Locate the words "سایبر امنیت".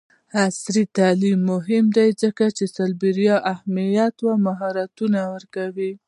2.75-4.15